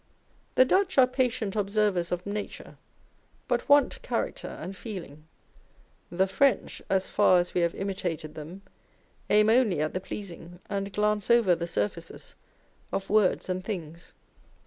[0.55, 2.79] The Dutch are patient observers of nature,
[3.47, 5.27] but want character and feeling.
[6.09, 8.63] The French, as far as we have imitated them,
[9.29, 12.33] aim only at the pleasing, and glance over the surfaces
[12.91, 14.13] of words and things.